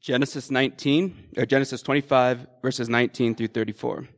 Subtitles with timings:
[0.00, 4.08] Genesis 19, or Genesis 25, verses 19 through 34.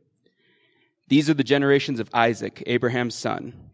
[1.09, 3.71] These are the generations of Isaac, Abraham's son.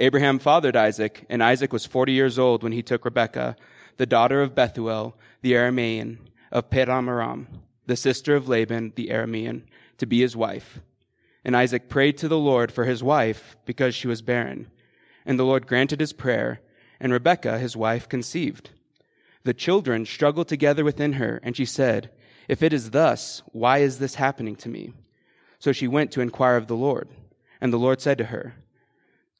[0.00, 3.54] Abraham fathered Isaac, and Isaac was 40 years old when he took Rebekah,
[3.96, 6.18] the daughter of Bethuel, the Aramean,
[6.50, 7.46] of Paddan-aram,
[7.86, 9.62] the sister of Laban, the Aramean,
[9.98, 10.80] to be his wife.
[11.44, 14.68] And Isaac prayed to the Lord for his wife because she was barren.
[15.24, 16.60] And the Lord granted his prayer,
[16.98, 18.70] and Rebekah, his wife, conceived.
[19.44, 22.10] The children struggled together within her, and she said,
[22.48, 24.92] If it is thus, why is this happening to me?
[25.58, 27.08] So she went to inquire of the Lord.
[27.60, 28.54] And the Lord said to her,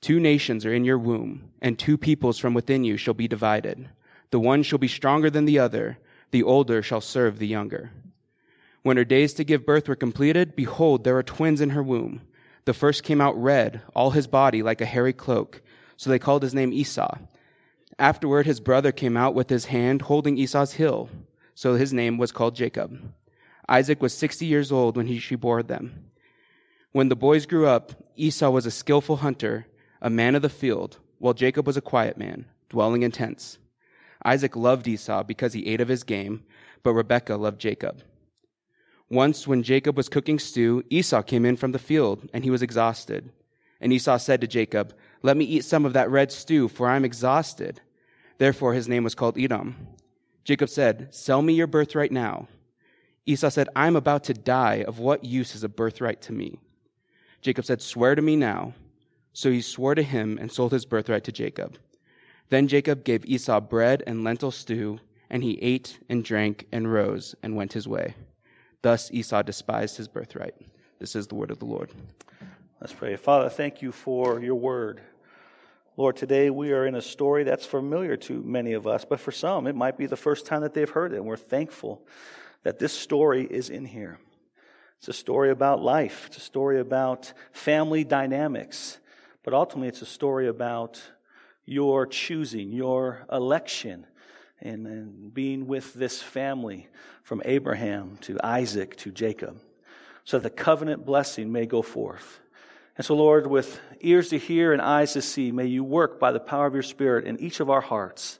[0.00, 3.88] Two nations are in your womb, and two peoples from within you shall be divided.
[4.30, 5.98] The one shall be stronger than the other,
[6.32, 7.90] the older shall serve the younger.
[8.82, 12.22] When her days to give birth were completed, behold, there were twins in her womb.
[12.64, 15.62] The first came out red, all his body like a hairy cloak.
[15.96, 17.18] So they called his name Esau.
[18.02, 21.08] Afterward, his brother came out with his hand holding Esau's heel.
[21.54, 22.98] So his name was called Jacob.
[23.68, 26.10] Isaac was 60 years old when he, she bore them.
[26.90, 29.68] When the boys grew up, Esau was a skillful hunter,
[30.00, 33.58] a man of the field, while Jacob was a quiet man, dwelling in tents.
[34.24, 36.42] Isaac loved Esau because he ate of his game,
[36.82, 38.02] but Rebekah loved Jacob.
[39.08, 42.62] Once, when Jacob was cooking stew, Esau came in from the field, and he was
[42.62, 43.30] exhausted.
[43.80, 46.96] And Esau said to Jacob, Let me eat some of that red stew, for I
[46.96, 47.80] am exhausted.
[48.42, 49.76] Therefore his name was called Edom.
[50.42, 52.48] Jacob said, Sell me your birthright now.
[53.24, 54.82] Esau said, I am about to die.
[54.82, 56.58] Of what use is a birthright to me?
[57.40, 58.74] Jacob said, Swear to me now.
[59.32, 61.78] So he swore to him and sold his birthright to Jacob.
[62.48, 64.98] Then Jacob gave Esau bread and lentil stew,
[65.30, 68.16] and he ate and drank and rose and went his way.
[68.82, 70.56] Thus Esau despised his birthright.
[70.98, 71.92] This is the word of the Lord.
[72.80, 73.14] Let's pray.
[73.14, 75.00] Father, thank you for your word.
[75.98, 79.30] Lord, today we are in a story that's familiar to many of us, but for
[79.30, 81.16] some, it might be the first time that they've heard it.
[81.16, 82.06] And we're thankful
[82.62, 84.18] that this story is in here.
[84.98, 89.00] It's a story about life, it's a story about family dynamics,
[89.42, 91.02] but ultimately, it's a story about
[91.66, 94.06] your choosing, your election,
[94.60, 96.88] and, and being with this family
[97.22, 99.60] from Abraham to Isaac to Jacob,
[100.24, 102.41] so the covenant blessing may go forth.
[102.96, 106.32] And so, Lord, with ears to hear and eyes to see, may you work by
[106.32, 108.38] the power of your Spirit in each of our hearts.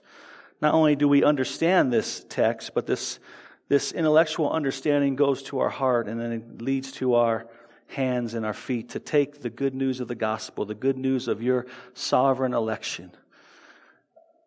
[0.61, 3.19] Not only do we understand this text, but this,
[3.67, 7.47] this intellectual understanding goes to our heart and then it leads to our
[7.87, 11.27] hands and our feet to take the good news of the gospel, the good news
[11.27, 13.11] of your sovereign election.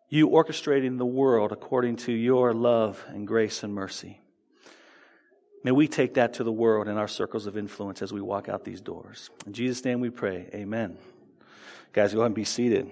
[0.09, 4.21] You orchestrating the world according to your love and grace and mercy.
[5.67, 8.47] May we take that to the world and our circles of influence as we walk
[8.47, 9.29] out these doors.
[9.45, 10.47] In Jesus' name we pray.
[10.53, 10.97] Amen.
[11.91, 12.89] Guys, go ahead and be seated.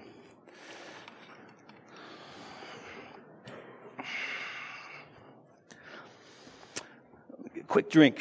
[7.66, 8.20] Quick drink.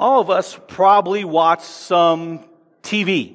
[0.00, 2.42] All of us probably watch some
[2.82, 3.34] TV.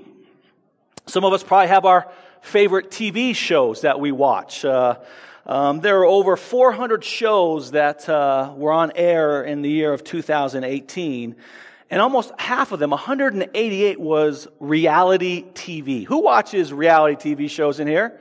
[1.06, 2.12] Some of us probably have our
[2.42, 4.66] favorite TV shows that we watch.
[4.66, 4.96] Uh,
[5.46, 10.04] um, there are over 400 shows that uh, were on air in the year of
[10.04, 11.36] 2018,
[11.90, 16.06] and almost half of them, 188, was reality TV.
[16.06, 18.20] Who watches reality TV shows in here?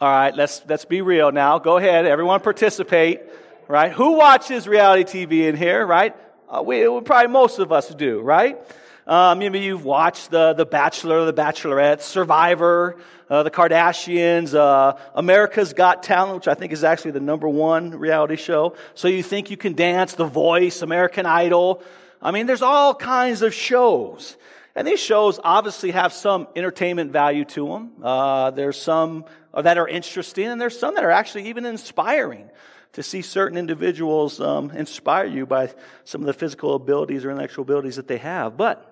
[0.00, 1.58] All right, let's let's be real now.
[1.58, 3.20] Go ahead, everyone participate.
[3.68, 3.92] Right?
[3.92, 5.86] Who watches reality TV in here?
[5.86, 6.16] Right?
[6.48, 8.20] Uh, we probably most of us do.
[8.20, 8.58] Right?
[9.06, 12.96] Um, maybe you've watched the, the Bachelor, the Bachelorette, Survivor,
[13.28, 17.98] uh, the Kardashians, uh, America's Got Talent, which I think is actually the number one
[17.98, 18.76] reality show.
[18.94, 21.82] So you think you can dance, The Voice, American Idol.
[22.20, 24.36] I mean, there's all kinds of shows.
[24.74, 27.92] And these shows obviously have some entertainment value to them.
[28.02, 29.24] Uh, there's some
[29.54, 32.48] that are interesting, and there's some that are actually even inspiring
[32.92, 35.72] to see certain individuals um, inspire you by
[36.04, 38.56] some of the physical abilities or intellectual abilities that they have.
[38.56, 38.89] But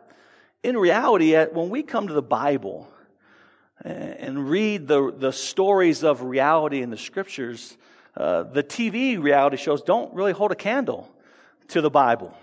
[0.62, 2.88] in reality, when we come to the Bible
[3.84, 7.76] and read the, the stories of reality in the scriptures,
[8.16, 11.08] uh, the TV reality shows don't really hold a candle
[11.68, 12.36] to the Bible.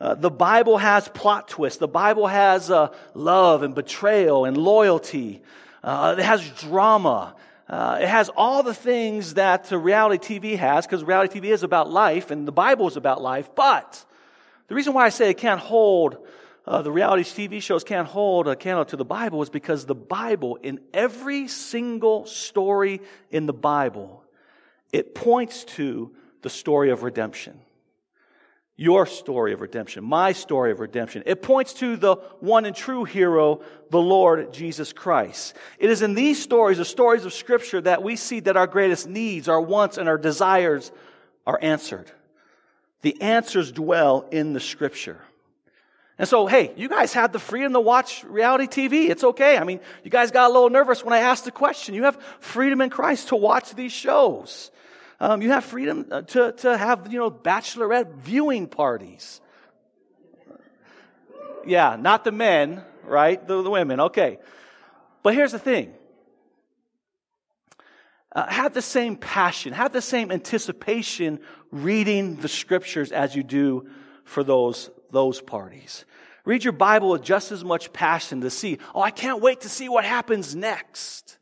[0.00, 1.78] Uh, the Bible has plot twists.
[1.78, 5.40] The Bible has uh, love and betrayal and loyalty.
[5.82, 7.34] Uh, it has drama.
[7.68, 11.90] Uh, it has all the things that reality TV has because reality TV is about
[11.90, 13.50] life and the Bible is about life.
[13.54, 14.04] But
[14.68, 16.18] the reason why I say it can't hold
[16.68, 19.94] uh, the reality TV shows can't hold a candle to the Bible is because the
[19.94, 23.00] Bible, in every single story
[23.30, 24.22] in the Bible,
[24.92, 27.58] it points to the story of redemption.
[28.80, 31.24] your story of redemption, my story of redemption.
[31.26, 35.56] It points to the one and true hero, the Lord Jesus Christ.
[35.80, 39.08] It is in these stories, the stories of Scripture, that we see that our greatest
[39.08, 40.92] needs, our wants, and our desires
[41.44, 42.12] are answered.
[43.02, 45.20] The answers dwell in the Scripture.
[46.18, 49.08] And so, hey, you guys have the freedom to watch reality TV.
[49.08, 49.56] It's okay.
[49.56, 51.94] I mean, you guys got a little nervous when I asked the question.
[51.94, 54.72] You have freedom in Christ to watch these shows.
[55.20, 59.40] Um, you have freedom uh, to, to have, you know, bachelorette viewing parties.
[61.64, 63.46] Yeah, not the men, right?
[63.46, 64.00] The, the women.
[64.00, 64.38] Okay.
[65.22, 65.94] But here's the thing.
[68.32, 73.88] Uh, have the same passion, have the same anticipation reading the scriptures as you do
[74.24, 76.04] for those, those parties.
[76.48, 79.68] Read your Bible with just as much passion to see, oh, I can't wait to
[79.68, 81.36] see what happens next.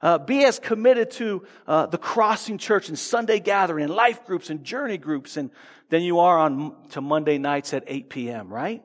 [0.00, 4.48] Uh, be as committed to uh, the crossing church and Sunday gathering and life groups
[4.48, 5.50] and journey groups and
[5.90, 8.82] than you are on to Monday nights at 8 p.m., right?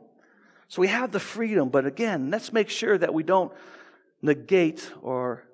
[0.67, 3.53] So we have the freedom, but again, let's make sure that we don't
[4.21, 5.45] negate or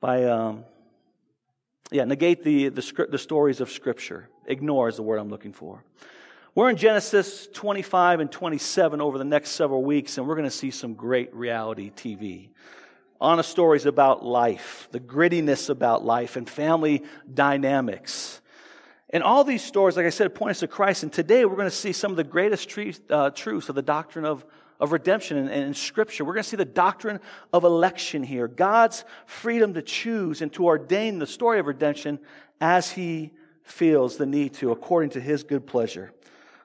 [0.00, 0.64] by, um,
[1.92, 4.28] yeah, negate the, the, the stories of Scripture.
[4.46, 5.84] Ignore is the word I'm looking for.
[6.58, 10.50] We're in Genesis 25 and 27 over the next several weeks, and we're going to
[10.50, 12.48] see some great reality TV.
[13.20, 18.40] Honest stories about life, the grittiness about life, and family dynamics.
[19.10, 21.04] And all these stories, like I said, point us to Christ.
[21.04, 22.76] And today we're going to see some of the greatest
[23.08, 24.44] uh, truths of the doctrine of,
[24.80, 26.24] of redemption in, in Scripture.
[26.24, 27.20] We're going to see the doctrine
[27.52, 32.18] of election here God's freedom to choose and to ordain the story of redemption
[32.60, 33.30] as He
[33.62, 36.12] feels the need to, according to His good pleasure.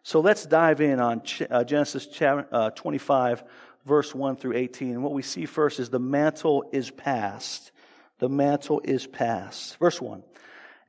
[0.04, 3.44] So let's dive in on uh, Genesis uh, 25,
[3.86, 4.92] verse 1 through 18.
[4.92, 7.72] And what we see first is the mantle is passed.
[8.20, 9.78] The mantle is passed.
[9.80, 10.24] Verse 1.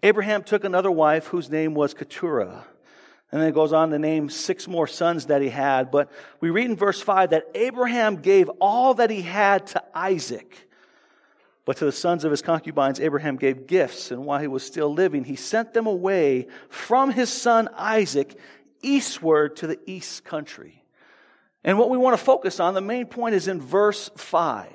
[0.03, 2.65] Abraham took another wife whose name was Keturah.
[3.31, 5.91] And then it goes on to name six more sons that he had.
[5.91, 10.69] But we read in verse 5 that Abraham gave all that he had to Isaac.
[11.65, 14.11] But to the sons of his concubines, Abraham gave gifts.
[14.11, 18.39] And while he was still living, he sent them away from his son Isaac
[18.87, 20.85] eastward to the east country.
[21.65, 24.69] And what we want to focus on, the main point is in verse 5.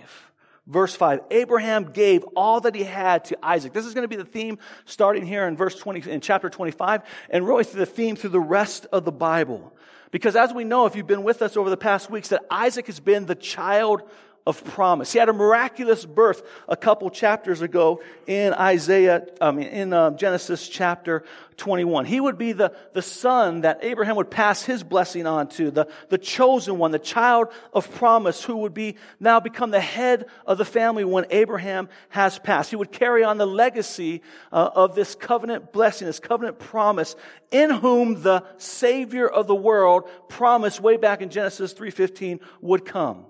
[0.66, 3.74] Verse 5, Abraham gave all that he had to Isaac.
[3.74, 7.02] This is going to be the theme starting here in verse 20, in chapter 25,
[7.32, 9.74] and really through the theme through the rest of the Bible.
[10.12, 12.86] Because as we know, if you've been with us over the past weeks, that Isaac
[12.86, 14.04] has been the child
[14.50, 15.14] of promise.
[15.14, 20.18] He had a miraculous birth a couple chapters ago in Isaiah, I mean, in um,
[20.18, 21.24] Genesis chapter
[21.58, 22.06] 21.
[22.06, 25.88] He would be the, the son that Abraham would pass his blessing on to, the,
[26.10, 30.58] the chosen one, the child of promise who would be now become the head of
[30.58, 32.72] the family when Abraham has passed.
[32.72, 37.16] He would carry on the legacy uh, of this covenant blessing, this covenant promise
[37.52, 43.28] in whom the savior of the world promised way back in Genesis 3:15 would come.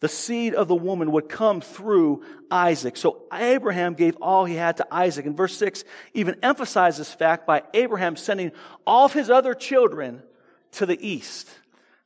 [0.00, 2.96] The seed of the woman would come through Isaac.
[2.96, 5.24] So Abraham gave all he had to Isaac.
[5.24, 8.52] And verse 6 even emphasizes this fact by Abraham sending
[8.86, 10.22] all of his other children
[10.72, 11.48] to the east.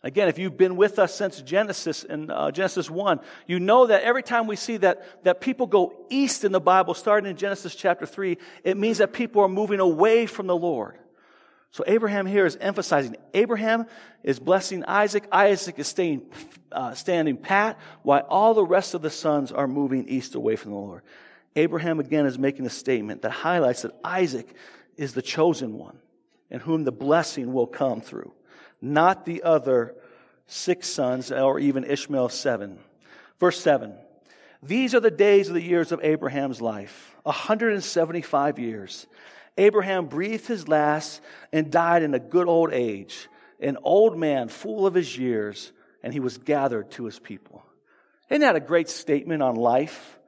[0.02, 4.02] Again, if you've been with us since Genesis and uh, Genesis 1, you know that
[4.02, 7.75] every time we see that, that people go east in the Bible, starting in Genesis
[7.75, 10.96] chapter 3, it means that people are moving away from the Lord.
[11.72, 13.87] So Abraham here is emphasizing Abraham
[14.25, 15.26] is blessing Isaac.
[15.31, 16.22] Isaac is staying,
[16.72, 20.72] uh, standing pat while all the rest of the sons are moving east away from
[20.72, 21.02] the Lord.
[21.55, 24.53] Abraham again is making a statement that highlights that Isaac
[24.96, 25.98] is the chosen one
[26.50, 28.32] in whom the blessing will come through,
[28.81, 29.94] not the other
[30.46, 32.79] six sons or even Ishmael's seven.
[33.39, 33.94] Verse seven.
[34.62, 39.06] These are the days of the years of Abraham's life, 175 years.
[39.58, 41.20] Abraham breathed his last
[41.52, 43.28] and died in a good old age,
[43.60, 47.62] an old man full of his years, and he was gathered to his people.
[48.30, 50.19] Isn't that a great statement on life?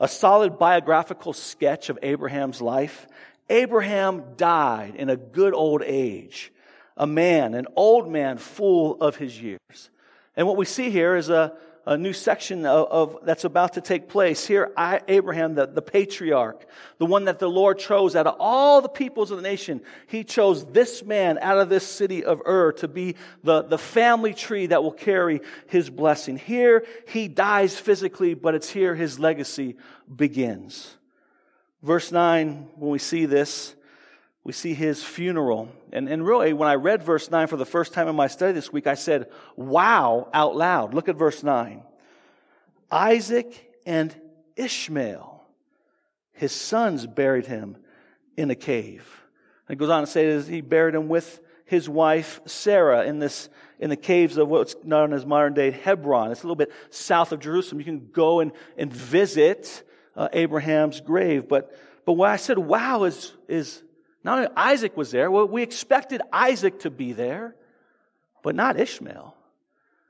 [0.00, 3.06] A solid biographical sketch of Abraham's life.
[3.48, 6.52] Abraham died in a good old age,
[6.96, 9.90] a man, an old man full of his years.
[10.36, 11.52] And what we see here is a,
[11.84, 14.46] a new section of, of, that's about to take place.
[14.46, 16.64] Here, I, Abraham, the, the patriarch,
[16.98, 20.22] the one that the Lord chose out of all the peoples of the nation, he
[20.22, 24.66] chose this man out of this city of Ur to be the, the family tree
[24.66, 26.36] that will carry his blessing.
[26.36, 29.76] Here, he dies physically, but it's here his legacy
[30.14, 30.96] begins.
[31.82, 33.74] Verse 9, when we see this,
[34.44, 35.68] we see his funeral.
[35.92, 38.52] And, and really, when I read verse 9 for the first time in my study
[38.52, 40.94] this week, I said, wow, out loud.
[40.94, 41.82] Look at verse 9.
[42.90, 44.14] Isaac and
[44.56, 45.44] Ishmael,
[46.32, 47.76] his sons, buried him
[48.36, 49.22] in a cave.
[49.68, 53.18] And it goes on to say that he buried him with his wife Sarah in
[53.18, 56.30] this in the caves of what's known as modern day Hebron.
[56.30, 57.80] It's a little bit south of Jerusalem.
[57.80, 59.82] You can go and, and visit
[60.16, 61.48] uh, Abraham's grave.
[61.48, 63.82] But, but what I said, wow, is, is
[64.24, 67.54] not only Isaac was there, well, we expected Isaac to be there,
[68.42, 69.34] but not Ishmael.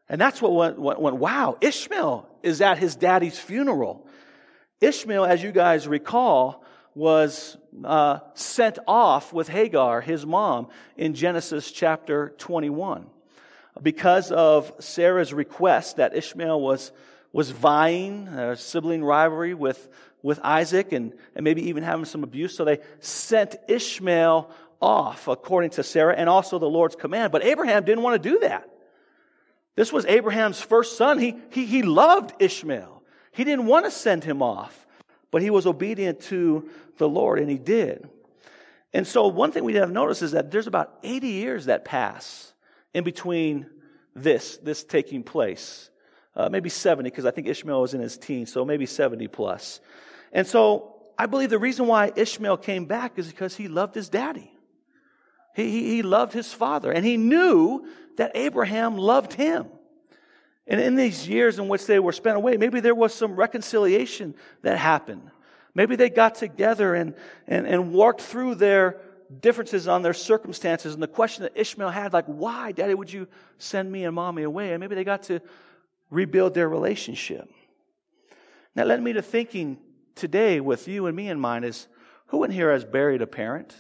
[0.09, 4.07] And that's what went, went, went wow, Ishmael is at his daddy's funeral.
[4.81, 6.65] Ishmael, as you guys recall,
[6.95, 13.07] was uh, sent off with Hagar, his mom, in Genesis chapter 21
[13.81, 16.93] because of Sarah's request that Ishmael was,
[17.33, 19.89] was vying, a sibling rivalry with,
[20.23, 22.57] with Isaac and, and maybe even having some abuse.
[22.57, 24.51] So they sent Ishmael
[24.81, 27.33] off according to Sarah and also the Lord's command.
[27.33, 28.69] But Abraham didn't want to do that.
[29.75, 31.19] This was Abraham's first son.
[31.19, 33.03] He, he, he loved Ishmael.
[33.33, 34.87] He didn't want to send him off,
[35.31, 38.09] but he was obedient to the Lord and he did.
[38.93, 42.53] And so one thing we have noticed is that there's about 80 years that pass
[42.93, 43.67] in between
[44.15, 45.89] this, this taking place.
[46.37, 49.81] Uh, maybe 70, because I think Ishmael was in his teens, so maybe 70 plus.
[50.33, 54.09] And so I believe the reason why Ishmael came back is because he loved his
[54.09, 54.51] daddy.
[55.55, 57.87] He, he, he loved his father, and he knew
[58.17, 59.67] that Abraham loved him.
[60.67, 64.35] And in these years in which they were spent away, maybe there was some reconciliation
[64.63, 65.31] that happened.
[65.75, 67.15] Maybe they got together and,
[67.47, 69.01] and, and worked through their
[69.41, 73.27] differences on their circumstances and the question that Ishmael had, like, why, daddy, would you
[73.59, 74.73] send me and mommy away?
[74.73, 75.41] And maybe they got to
[76.11, 77.51] rebuild their relationship.
[78.75, 79.79] That led me to thinking
[80.15, 81.89] today with you and me in mind is
[82.27, 83.75] who in here has buried a parent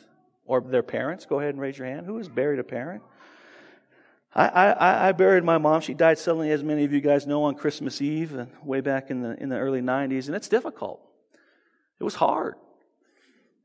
[0.45, 1.27] or their parents?
[1.27, 2.07] Go ahead and raise your hand.
[2.07, 3.03] Who has buried a parent?
[4.35, 5.83] I, I, I buried my mom.
[5.83, 9.11] She died suddenly, as many of you guys know, on Christmas Eve, uh, way back
[9.11, 11.01] in the, in the early 90s, and it's difficult.
[12.01, 12.55] It was hard.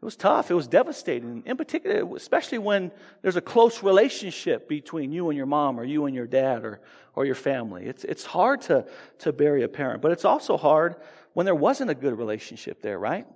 [0.01, 0.51] It was tough.
[0.51, 1.41] It was devastating.
[1.45, 6.05] In particular, especially when there's a close relationship between you and your mom or you
[6.05, 6.81] and your dad or,
[7.15, 7.85] or your family.
[7.85, 8.85] It's, it's hard to,
[9.19, 10.97] to bury a parent, but it's also hard
[11.37, 13.27] when there wasn't a good relationship there, right?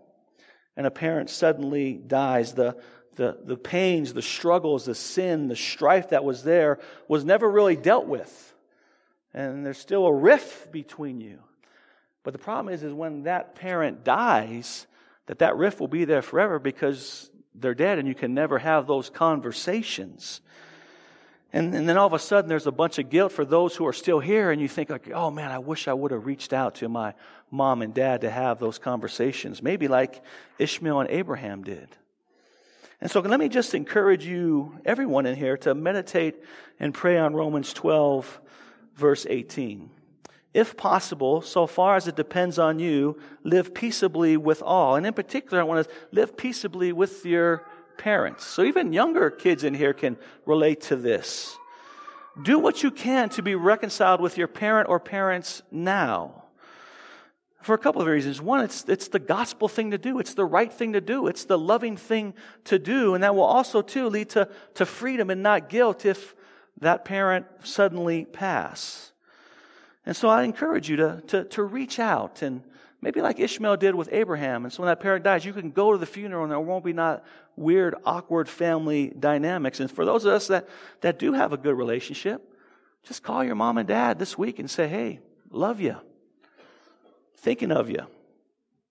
[0.75, 2.55] And a parent suddenly dies.
[2.55, 2.75] The,
[3.13, 7.75] the, the pains, the struggles, the sin, the strife that was there was never really
[7.75, 8.55] dealt with.
[9.35, 11.41] And there's still a rift between you.
[12.23, 14.87] But the problem is, is when that parent dies,
[15.27, 18.87] that that rift will be there forever because they're dead and you can never have
[18.87, 20.41] those conversations.
[21.53, 23.85] And, and then all of a sudden there's a bunch of guilt for those who
[23.85, 26.53] are still here and you think like, oh man, I wish I would have reached
[26.53, 27.13] out to my
[27.49, 29.61] mom and dad to have those conversations.
[29.61, 30.23] Maybe like
[30.59, 31.89] Ishmael and Abraham did.
[33.01, 36.35] And so let me just encourage you, everyone in here, to meditate
[36.79, 38.39] and pray on Romans 12,
[38.95, 39.89] verse 18
[40.53, 44.95] if possible, so far as it depends on you, live peaceably with all.
[44.95, 47.65] And in particular, I want to live peaceably with your
[47.97, 48.45] parents.
[48.45, 51.55] So even younger kids in here can relate to this.
[52.41, 56.45] Do what you can to be reconciled with your parent or parents now.
[57.61, 58.41] For a couple of reasons.
[58.41, 60.17] One, it's, it's the gospel thing to do.
[60.19, 61.27] It's the right thing to do.
[61.27, 62.33] It's the loving thing
[62.65, 63.13] to do.
[63.13, 66.35] And that will also, too, lead to, to freedom and not guilt if
[66.79, 69.11] that parent suddenly pass.
[70.05, 72.63] And so I encourage you to, to, to reach out and
[73.01, 74.63] maybe like Ishmael did with Abraham.
[74.63, 76.85] And so when that parent dies, you can go to the funeral and there won't
[76.85, 77.23] be not
[77.55, 79.79] weird, awkward family dynamics.
[79.79, 80.69] And for those of us that,
[81.01, 82.47] that do have a good relationship,
[83.03, 85.97] just call your mom and dad this week and say, hey, love you.
[87.37, 88.05] Thinking of you.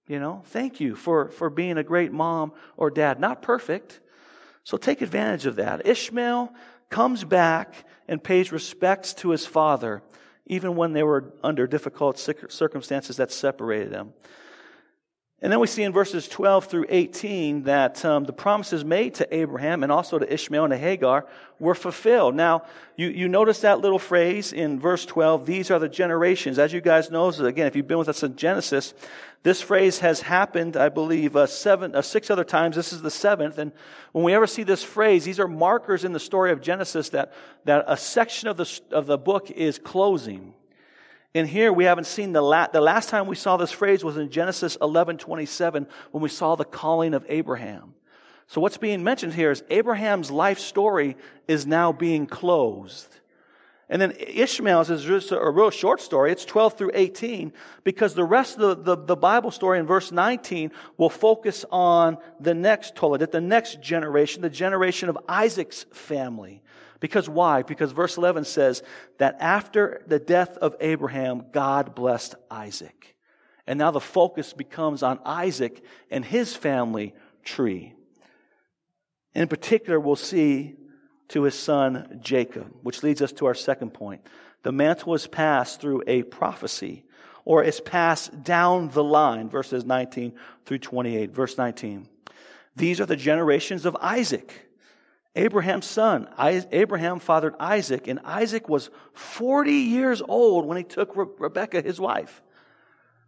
[0.09, 3.21] You know, thank you for, for being a great mom or dad.
[3.21, 4.01] Not perfect.
[4.65, 5.87] So take advantage of that.
[5.87, 6.53] Ishmael
[6.89, 10.03] comes back and pays respects to his father
[10.51, 14.13] even when they were under difficult circumstances that separated them.
[15.43, 19.35] And then we see in verses 12 through 18 that um, the promises made to
[19.35, 21.27] Abraham and also to Ishmael and to Hagar
[21.59, 22.35] were fulfilled.
[22.35, 22.65] Now,
[22.97, 26.59] you, you notice that little phrase in verse 12, these are the generations.
[26.59, 28.93] As you guys know, again, if you've been with us in Genesis,
[29.43, 32.77] this phrase has happened, I believe, uh, seven, uh, six other times.
[32.77, 33.57] This is the seventh.
[33.57, 33.73] And
[34.13, 37.33] when we ever see this phrase, these are markers in the story of Genesis that,
[37.65, 40.53] that a section of the, of the book is closing.
[41.35, 44.17] And here we haven't seen the last, the last time we saw this phrase was
[44.17, 47.95] in Genesis 11, 27 when we saw the calling of Abraham.
[48.49, 53.17] So what's being mentioned here is Abraham's life story is now being closed.
[53.89, 56.33] And then Ishmael's is just a real short story.
[56.33, 57.53] It's 12 through 18
[57.85, 62.19] because the rest of the, the, the Bible story in verse 19 will focus on
[62.39, 66.63] the next Toledot, the next generation, the generation of Isaac's family.
[67.01, 67.63] Because why?
[67.63, 68.83] Because verse 11 says
[69.19, 73.17] that after the death of Abraham, God blessed Isaac.
[73.67, 77.95] And now the focus becomes on Isaac and his family tree.
[79.35, 80.77] In particular, we'll see
[81.29, 84.27] to his son Jacob, which leads us to our second point.
[84.63, 87.05] The mantle is passed through a prophecy,
[87.45, 90.35] or is passed down the line, verses 19
[90.67, 91.31] through 28.
[91.31, 92.09] Verse 19.
[92.77, 94.70] These are the generations of Isaac,
[95.37, 96.29] Abraham's son.
[96.39, 102.01] Abraham fathered Isaac, and Isaac was 40 years old when he took Re- Rebekah, his
[102.01, 102.43] wife.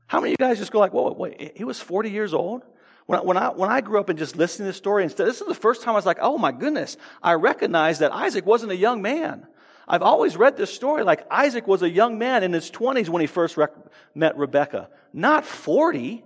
[0.07, 2.63] How many of you guys just go like, whoa, wait, he was 40 years old?
[3.07, 5.27] When I, when, I, when I grew up and just listening to this story, instead,
[5.27, 8.47] this is the first time I was like, oh my goodness, I recognized that Isaac
[8.47, 9.47] wasn't a young man.
[9.89, 13.21] I've always read this story like Isaac was a young man in his 20s when
[13.21, 13.75] he first rec-
[14.15, 16.23] met Rebecca, not 40.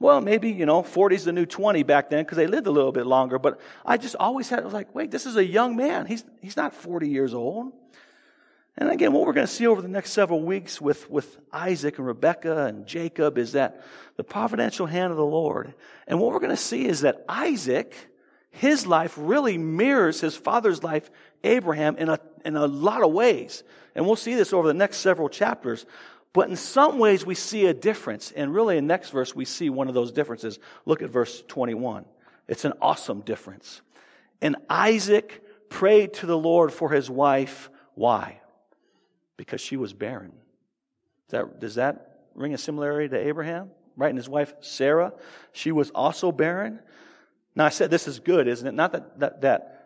[0.00, 2.70] Well, maybe, you know, 40 is the new 20 back then because they lived a
[2.70, 3.38] little bit longer.
[3.38, 6.06] But I just always had, I was like, wait, this is a young man.
[6.06, 7.72] He's, he's not 40 years old.
[8.78, 11.98] And again, what we're going to see over the next several weeks with, with Isaac
[11.98, 13.84] and Rebekah and Jacob is that
[14.16, 15.74] the providential hand of the Lord.
[16.06, 17.94] And what we're going to see is that Isaac,
[18.50, 21.10] his life really mirrors his father's life,
[21.44, 23.64] Abraham, in a, in a lot of ways.
[23.94, 25.84] And we'll see this over the next several chapters.
[26.32, 28.30] But in some ways, we see a difference.
[28.30, 30.58] And really, in next verse, we see one of those differences.
[30.86, 32.04] Look at verse 21.
[32.46, 33.80] It's an awesome difference.
[34.40, 37.70] And Isaac prayed to the Lord for his wife.
[37.94, 38.40] Why?
[39.36, 40.32] Because she was barren.
[41.28, 43.70] Does that, does that ring a similarity to Abraham?
[43.96, 44.08] Right?
[44.08, 45.12] And his wife, Sarah,
[45.52, 46.80] she was also barren.
[47.56, 48.74] Now, I said this is good, isn't it?
[48.74, 49.79] Not that, that, that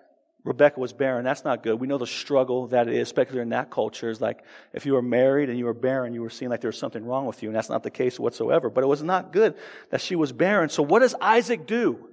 [0.44, 1.24] Rebecca was barren.
[1.24, 1.80] That's not good.
[1.80, 4.92] We know the struggle that it is, especially in that culture, is like if you
[4.92, 7.42] were married and you were barren, you were seen like there was something wrong with
[7.42, 8.68] you, and that's not the case whatsoever.
[8.68, 9.54] But it was not good
[9.88, 10.68] that she was barren.
[10.68, 12.08] So what does Isaac do?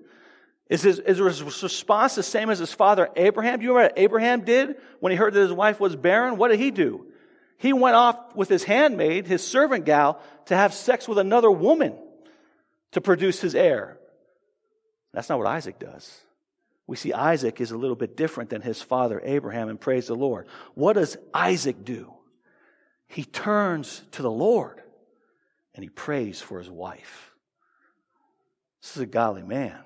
[0.69, 3.59] Is his, is his response the same as his father Abraham?
[3.59, 6.38] Do you remember what Abraham did when he heard that his wife was barren?
[6.38, 7.07] What did he do?
[7.57, 11.95] He went off with his handmaid, his servant gal, to have sex with another woman
[12.91, 13.97] to produce his heir.
[15.13, 16.21] That's not what Isaac does
[16.91, 20.13] we see Isaac is a little bit different than his father Abraham, and praise the
[20.13, 20.45] Lord.
[20.74, 22.12] What does Isaac do?
[23.07, 24.81] He turns to the Lord
[25.74, 27.31] and he prays for his wife.
[28.81, 29.77] This is a godly man.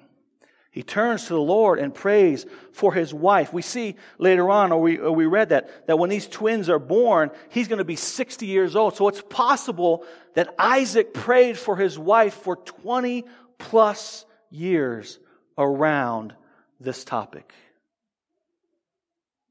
[0.72, 3.54] He turns to the Lord and prays for his wife.
[3.54, 6.80] We see later on, or we, or we read that, that when these twins are
[6.80, 8.96] born, he's going to be 60 years old.
[8.96, 13.26] So it's possible that Isaac prayed for his wife for 20
[13.60, 15.20] plus years
[15.56, 16.34] around
[16.80, 17.54] this topic.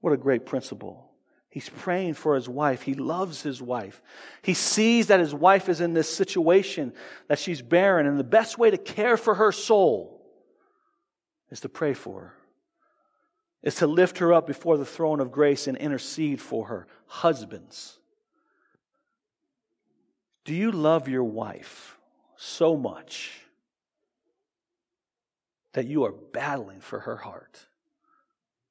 [0.00, 1.10] What a great principle.
[1.48, 2.82] He's praying for his wife.
[2.82, 4.02] He loves his wife.
[4.42, 6.92] He sees that his wife is in this situation,
[7.28, 10.20] that she's barren, and the best way to care for her soul
[11.50, 12.34] is to pray for her,
[13.62, 16.88] is to lift her up before the throne of grace and intercede for her.
[17.06, 17.98] Husbands,
[20.44, 21.98] do you love your wife
[22.37, 23.43] so much
[25.74, 27.58] that you are battling for her heart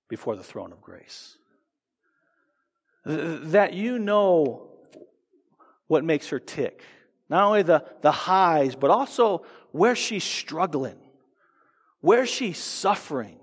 [0.09, 1.37] before the throne of grace.
[3.05, 4.69] That you know
[5.87, 6.81] what makes her tick.
[7.29, 10.97] Not only the, the highs, but also where she's struggling,
[12.01, 13.37] where she's suffering.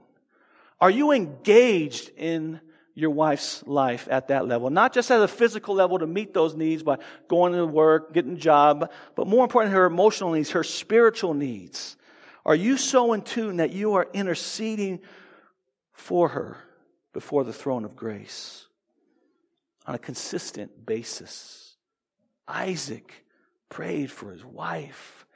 [0.80, 2.60] Are you engaged in
[2.94, 4.70] your wife's life at that level?
[4.70, 6.96] Not just at a physical level to meet those needs by
[7.28, 11.96] going to work, getting a job, but more importantly, her emotional needs, her spiritual needs.
[12.44, 15.00] Are you so in tune that you are interceding
[15.92, 16.56] for her
[17.12, 18.66] before the throne of grace
[19.86, 21.76] on a consistent basis?
[22.48, 23.24] Isaac
[23.68, 25.26] prayed for his wife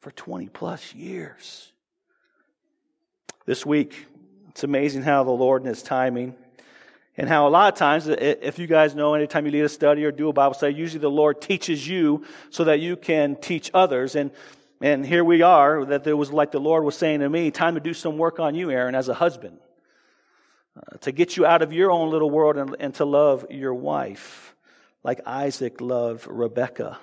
[0.00, 1.72] for 20 plus years.
[3.44, 4.06] This week,
[4.48, 6.34] it's amazing how the Lord in His timing,
[7.16, 10.04] and how a lot of times, if you guys know, anytime you lead a study
[10.04, 13.70] or do a Bible study, usually the Lord teaches you so that you can teach
[13.72, 14.16] others.
[14.16, 14.30] And
[14.80, 17.74] and here we are, that there was like the Lord was saying to me, time
[17.74, 19.58] to do some work on you, Aaron, as a husband.
[20.76, 23.72] Uh, to get you out of your own little world and, and, to love your
[23.72, 24.54] wife,
[25.02, 26.98] like Isaac loved Rebecca.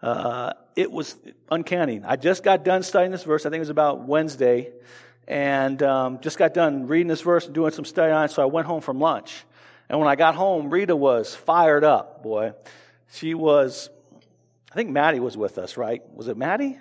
[0.00, 1.14] Uh, it was
[1.50, 2.00] uncanny.
[2.02, 3.44] I just got done studying this verse.
[3.44, 4.72] I think it was about Wednesday.
[5.28, 8.30] And um, just got done reading this verse and doing some study on it.
[8.30, 9.44] So I went home from lunch.
[9.88, 12.54] And when I got home, Rita was fired up, boy.
[13.12, 13.90] She was
[14.70, 16.02] I think Maddie was with us, right?
[16.14, 16.78] Was it Maddie?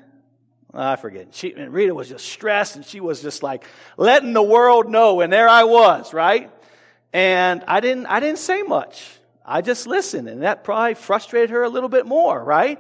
[0.74, 1.34] Ah, I forget.
[1.34, 3.66] She, Rita was just stressed and she was just like
[3.98, 5.22] letting the world know.
[5.22, 6.52] And there I was, right?
[7.12, 9.10] And I didn't, I didn't say much.
[9.44, 12.80] I just listened and that probably frustrated her a little bit more, right?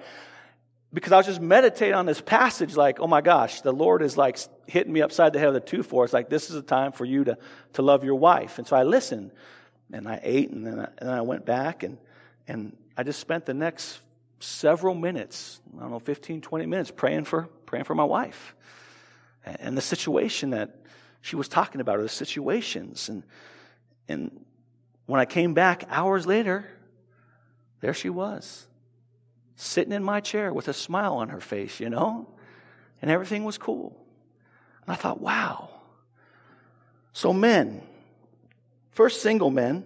[0.94, 4.18] Because I was just meditating on this passage like, oh my gosh, the Lord is
[4.18, 6.04] like hitting me upside the head with a two for.
[6.04, 7.38] It's like, this is a time for you to,
[7.74, 8.60] to love your wife.
[8.60, 9.32] And so I listened
[9.92, 11.98] and I ate and then I, and then I went back and,
[12.48, 14.00] and I just spent the next
[14.40, 18.56] several minutes, I don't know, 15, 20 minutes praying for, praying for my wife
[19.46, 20.76] and the situation that
[21.22, 23.10] she was talking about, or the situations.
[23.10, 23.24] And,
[24.08, 24.46] And
[25.06, 26.66] when I came back hours later,
[27.82, 28.68] there she was,
[29.56, 32.28] sitting in my chair with a smile on her face, you know?
[33.02, 33.96] And everything was cool.
[34.86, 35.70] And I thought, wow.
[37.14, 37.82] So, men,
[38.92, 39.86] first single men,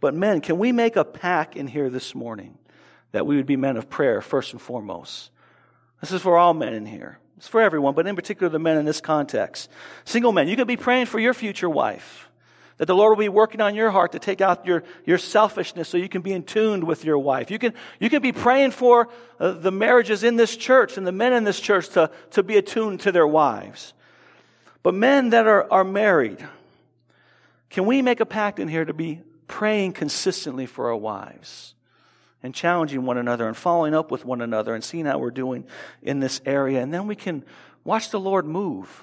[0.00, 2.58] but men, can we make a pact in here this morning
[3.14, 5.30] that we would be men of prayer first and foremost?
[6.00, 7.20] This is for all men in here.
[7.36, 9.70] It's for everyone, but in particular the men in this context.
[10.04, 12.28] Single men, you could be praying for your future wife.
[12.78, 15.88] That the Lord will be working on your heart to take out your, your selfishness
[15.88, 17.52] so you can be in tune with your wife.
[17.52, 21.12] You can, you can be praying for uh, the marriages in this church and the
[21.12, 23.94] men in this church to, to be attuned to their wives.
[24.82, 26.44] But men that are, are married,
[27.70, 31.74] can we make a pact in here to be praying consistently for our wives?
[32.44, 35.64] And challenging one another and following up with one another and seeing how we're doing
[36.02, 36.82] in this area.
[36.82, 37.42] And then we can
[37.84, 39.02] watch the Lord move.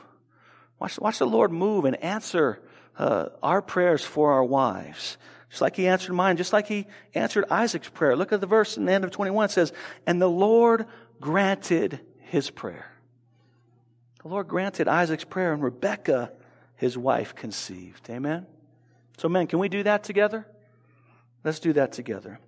[0.79, 2.61] Watch, watch the Lord move and answer
[2.99, 5.17] uh, our prayers for our wives.
[5.49, 8.15] Just like he answered mine, just like he answered Isaac's prayer.
[8.15, 9.45] Look at the verse in the end of 21.
[9.45, 9.73] It says,
[10.05, 10.85] And the Lord
[11.19, 12.91] granted his prayer.
[14.21, 16.31] The Lord granted Isaac's prayer, and Rebekah,
[16.75, 18.07] his wife, conceived.
[18.07, 18.45] Amen?
[19.17, 20.45] So, men, can we do that together?
[21.43, 22.39] Let's do that together.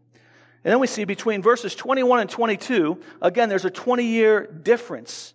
[0.64, 5.34] And then we see between verses 21 and 22, again, there's a 20 year difference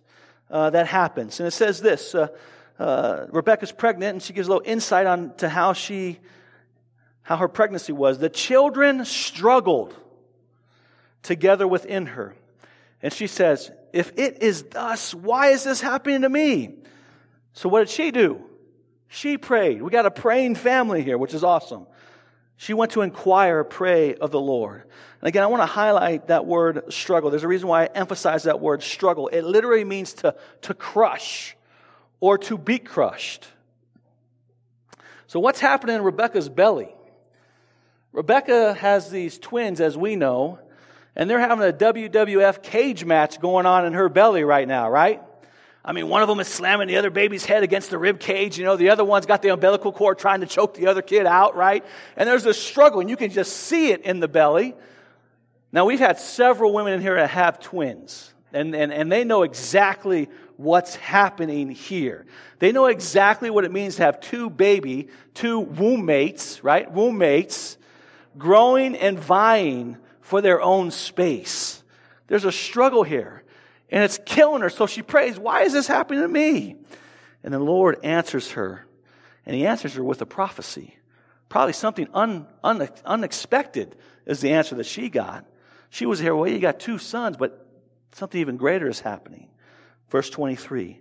[0.49, 1.39] uh, that happens.
[1.39, 2.29] And it says this uh,
[2.79, 6.19] uh, Rebecca's pregnant, and she gives a little insight on to how she,
[7.21, 8.17] how her pregnancy was.
[8.17, 9.95] The children struggled
[11.21, 12.35] together within her.
[13.01, 16.75] And she says, If it is thus, why is this happening to me?
[17.53, 18.43] So what did she do?
[19.09, 19.81] She prayed.
[19.81, 21.87] We got a praying family here, which is awesome.
[22.61, 24.83] She went to inquire, pray of the Lord.
[25.21, 27.29] And again, I want to highlight that word struggle.
[27.29, 29.29] There's a reason why I emphasize that word struggle.
[29.29, 31.55] It literally means to, to crush
[32.19, 33.47] or to be crushed.
[35.27, 36.93] So, what's happening in Rebecca's belly?
[38.11, 40.59] Rebecca has these twins, as we know,
[41.15, 45.23] and they're having a WWF cage match going on in her belly right now, right?
[45.83, 48.57] I mean, one of them is slamming the other baby's head against the rib cage.
[48.57, 51.25] You know, the other one's got the umbilical cord trying to choke the other kid
[51.25, 51.85] out, right?
[52.17, 54.75] And there's a struggle, and you can just see it in the belly.
[55.71, 59.43] Now, we've had several women in here that have twins, and, and, and they know
[59.43, 62.25] exactly what's happening here.
[62.57, 66.91] They know exactly what it means to have two baby, two womb mates, right?
[66.91, 67.77] Womb mates,
[68.37, 71.81] growing and vying for their own space.
[72.27, 73.43] There's a struggle here
[73.91, 74.69] and it's killing her.
[74.69, 76.75] So she prays, Why is this happening to me?
[77.43, 78.85] And the Lord answers her,
[79.45, 80.95] and He answers her with a prophecy.
[81.49, 85.45] Probably something un, un, unexpected is the answer that she got.
[85.89, 87.67] She was here, well, you got two sons, but
[88.11, 89.49] something even greater is happening.
[90.09, 90.99] Verse 23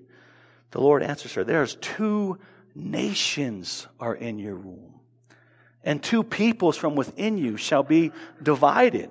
[0.70, 2.38] The Lord answers her, There's two
[2.74, 4.94] nations are in your womb,
[5.84, 9.10] and two peoples from within you shall be divided.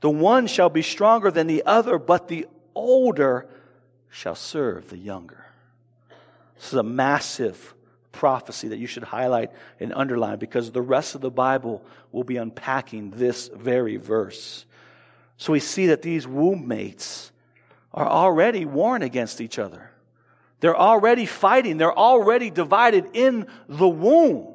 [0.00, 3.48] The one shall be stronger than the other, but the older
[4.10, 5.46] shall serve the younger.
[6.56, 7.74] This is a massive
[8.12, 12.36] prophecy that you should highlight and underline because the rest of the Bible will be
[12.36, 14.64] unpacking this very verse.
[15.36, 17.30] So we see that these womb mates
[17.92, 19.90] are already warring against each other.
[20.60, 21.76] They're already fighting.
[21.76, 24.54] They're already divided in the womb.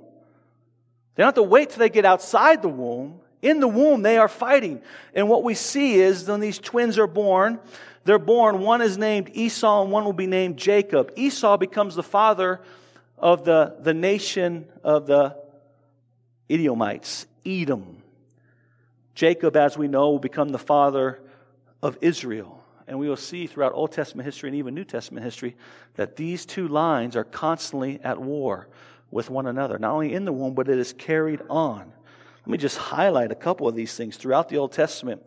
[1.16, 3.20] They don't have to wait till they get outside the womb.
[3.42, 4.82] In the womb, they are fighting.
[5.14, 7.60] And what we see is when these twins are born,
[8.04, 8.60] they're born.
[8.60, 11.12] One is named Esau and one will be named Jacob.
[11.16, 12.62] Esau becomes the father
[13.18, 15.38] of the, the nation of the
[16.50, 18.02] Edomites, Edom.
[19.14, 21.22] Jacob, as we know, will become the father
[21.84, 22.64] of Israel.
[22.88, 25.56] And we will see throughout Old Testament history and even New Testament history
[25.96, 28.68] that these two lines are constantly at war
[29.12, 31.92] with one another, not only in the womb, but it is carried on.
[32.46, 35.24] Let me just highlight a couple of these things throughout the Old Testament.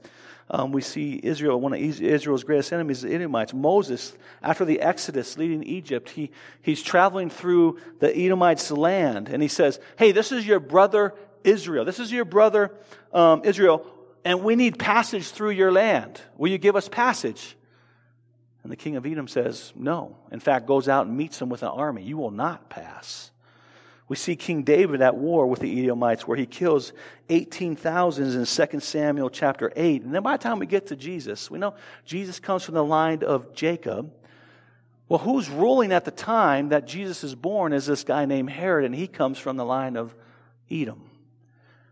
[0.51, 3.55] Um, we see Israel, one of Israel's greatest enemies, the Edomites.
[3.55, 9.49] Moses, after the Exodus leading Egypt, he, he's traveling through the Edomites' land, and he
[9.49, 11.85] says, Hey, this is your brother Israel.
[11.85, 12.73] This is your brother
[13.13, 13.87] um, Israel,
[14.25, 16.21] and we need passage through your land.
[16.37, 17.57] Will you give us passage?
[18.63, 20.17] And the king of Edom says, No.
[20.31, 22.03] In fact, goes out and meets him with an army.
[22.03, 23.31] You will not pass.
[24.07, 26.93] We see King David at war with the Edomites where he kills
[27.31, 30.03] 18,000 in 2 Samuel chapter 8.
[30.03, 32.85] And then by the time we get to Jesus, we know Jesus comes from the
[32.85, 34.13] line of Jacob.
[35.09, 38.85] Well, who's ruling at the time that Jesus is born is this guy named Herod,
[38.85, 40.15] and he comes from the line of
[40.71, 41.11] Edom.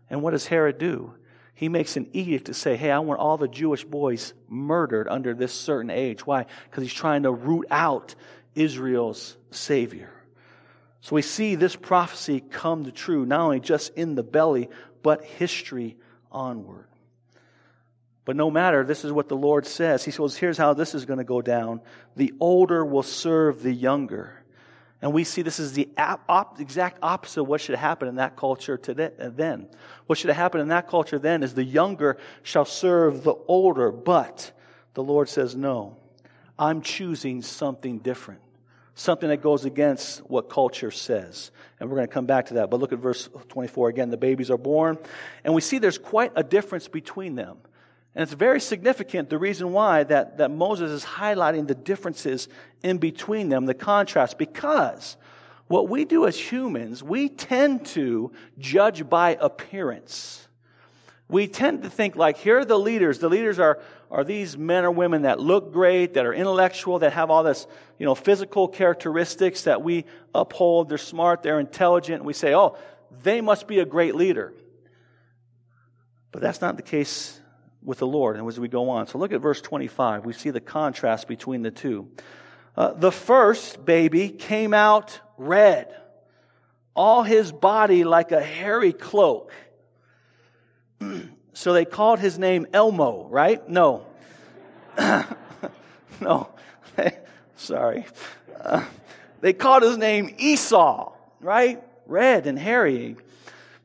[0.09, 1.13] And what does Herod do?
[1.55, 5.33] He makes an edict to say, hey, I want all the Jewish boys murdered under
[5.33, 6.25] this certain age.
[6.25, 6.45] Why?
[6.69, 8.15] Because he's trying to root out
[8.55, 10.11] Israel's Savior.
[11.03, 14.69] So we see this prophecy come to true, not only just in the belly,
[15.01, 15.97] but history
[16.31, 16.87] onward.
[18.23, 20.05] But no matter, this is what the Lord says.
[20.05, 21.81] He says, here's how this is going to go down.
[22.15, 24.45] The older will serve the younger.
[25.01, 28.37] And we see this is the op- exact opposite of what should happen in that
[28.37, 29.67] culture today, uh, then.
[30.05, 33.91] What should happen in that culture then is the younger shall serve the older.
[33.91, 34.53] But
[34.93, 35.97] the Lord says, no,
[36.57, 38.39] I'm choosing something different.
[38.95, 41.51] Something that goes against what culture says.
[41.79, 42.69] And we're going to come back to that.
[42.69, 44.09] But look at verse 24 again.
[44.11, 44.97] The babies are born.
[45.43, 47.57] And we see there's quite a difference between them.
[48.15, 52.47] And it's very significant, the reason why that, that Moses is highlighting the differences
[52.83, 55.17] in between them, the contrast, because
[55.67, 60.47] what we do as humans, we tend to judge by appearance.
[61.27, 63.17] We tend to think like, here are the leaders.
[63.17, 63.81] The leaders are,
[64.13, 67.65] are these men or women that look great, that are intellectual, that have all this,
[67.97, 70.87] you know, physical characteristics that we uphold.
[70.87, 72.17] They're smart, they're intelligent.
[72.17, 72.77] And we say, oh,
[73.23, 74.53] they must be a great leader.
[76.31, 77.39] But that's not the case
[77.83, 79.07] with the Lord and as we go on.
[79.07, 80.25] So look at verse 25.
[80.25, 82.07] We see the contrast between the two.
[82.77, 85.91] Uh, the first baby came out red,
[86.95, 89.51] all his body like a hairy cloak.
[91.53, 93.67] so they called his name Elmo, right?
[93.69, 94.05] No.
[96.19, 96.49] no.
[97.55, 98.05] Sorry.
[98.59, 98.83] Uh,
[99.41, 101.81] they called his name Esau, right?
[102.05, 103.17] Red and hairy.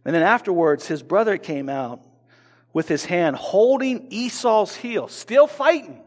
[0.05, 2.01] And then afterwards, his brother came out
[2.73, 6.01] with his hand holding Esau's heel, still fighting.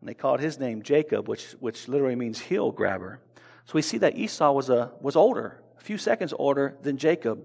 [0.00, 3.20] And they called his name Jacob, which, which literally means heel grabber.
[3.66, 7.44] So we see that Esau was, a, was older, a few seconds older than Jacob.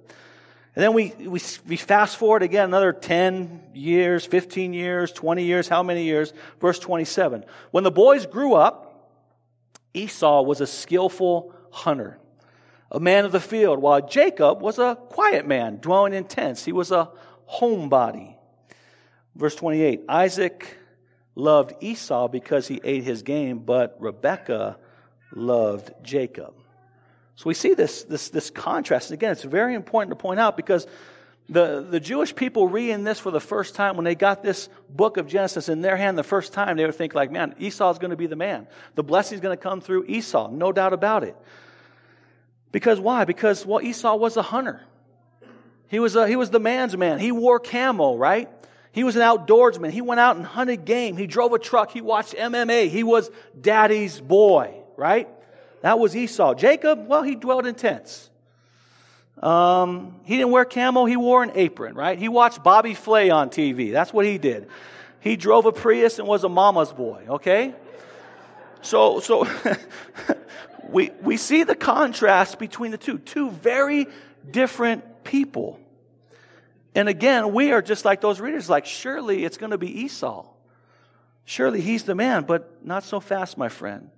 [0.75, 5.69] And then we, we, we fast forward again another 10 years, 15 years, 20 years,
[5.69, 6.33] how many years?
[6.59, 7.45] Verse 27.
[7.71, 9.09] When the boys grew up,
[9.93, 12.19] Esau was a skillful hunter,
[12.91, 16.65] a man of the field, while Jacob was a quiet man, dwelling in tents.
[16.65, 17.09] He was a
[17.49, 18.35] homebody.
[19.33, 20.77] Verse 28 Isaac
[21.35, 24.77] loved Esau because he ate his game, but Rebekah
[25.33, 26.53] loved Jacob.
[27.35, 29.11] So we see this, this, this contrast.
[29.11, 30.87] Again, it's very important to point out because
[31.49, 35.17] the, the Jewish people reading this for the first time, when they got this book
[35.17, 38.11] of Genesis in their hand the first time, they would think like, man, Esau's going
[38.11, 38.67] to be the man.
[38.95, 40.49] The blessing's going to come through Esau.
[40.49, 41.35] No doubt about it.
[42.71, 43.25] Because why?
[43.25, 44.81] Because, well, Esau was a hunter.
[45.87, 47.19] He was, a, he was the man's man.
[47.19, 48.49] He wore camo, right?
[48.91, 49.91] He was an outdoorsman.
[49.91, 51.15] He went out and hunted game.
[51.15, 51.91] He drove a truck.
[51.91, 52.89] He watched MMA.
[52.89, 55.29] He was daddy's boy, right?
[55.85, 56.55] That was Esau.
[56.55, 58.31] Jacob, well, he dwelled in tents.
[59.39, 62.17] Um, he didn't wear camel, He wore an apron, right?
[62.17, 63.91] He watched Bobby Flay on TV.
[63.91, 64.67] That's what he did.
[65.19, 67.75] He drove a Prius and was a mama's boy, okay?
[68.81, 69.47] So, so
[70.89, 73.19] we, we see the contrast between the two.
[73.19, 74.07] Two very
[74.49, 75.79] different people.
[76.95, 80.47] And again, we are just like those readers, like, surely it's going to be Esau.
[81.43, 84.09] Surely he's the man, but not so fast, my friend.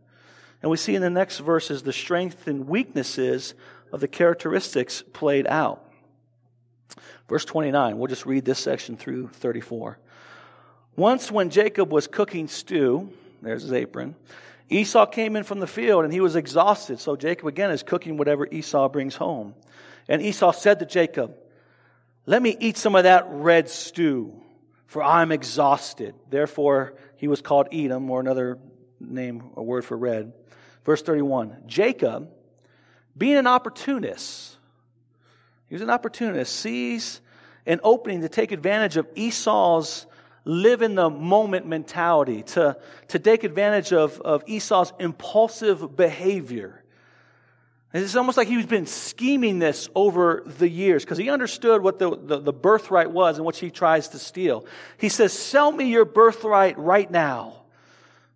[0.67, 3.53] And we see in the next verses the strength and weaknesses
[3.93, 5.89] of the characteristics played out.
[7.29, 9.97] Verse 29, we'll just read this section through 34.
[10.97, 13.09] Once, when Jacob was cooking stew,
[13.41, 14.13] there's his apron,
[14.67, 16.99] Esau came in from the field and he was exhausted.
[16.99, 19.55] So Jacob again is cooking whatever Esau brings home.
[20.09, 21.33] And Esau said to Jacob,
[22.25, 24.33] Let me eat some of that red stew,
[24.85, 26.13] for I'm exhausted.
[26.29, 28.59] Therefore, he was called Edom, or another
[28.99, 30.33] name, a word for red.
[30.85, 32.29] Verse 31 Jacob,
[33.17, 34.57] being an opportunist,
[35.67, 37.21] he was an opportunist, sees
[37.65, 40.05] an opening to take advantage of Esau's
[40.45, 42.77] live in the moment mentality, to,
[43.09, 46.83] to take advantage of, of Esau's impulsive behavior.
[47.93, 52.17] It's almost like he's been scheming this over the years because he understood what the,
[52.17, 54.65] the, the, birthright was and what he tries to steal.
[54.97, 57.63] He says, Sell me your birthright right now.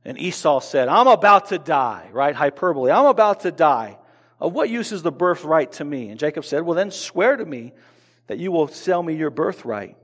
[0.03, 2.35] And Esau said, I'm about to die, right?
[2.35, 2.91] Hyperbole.
[2.91, 3.97] I'm about to die.
[4.39, 6.09] Of what use is the birthright to me?
[6.09, 7.73] And Jacob said, Well, then swear to me
[8.27, 9.97] that you will sell me your birthright.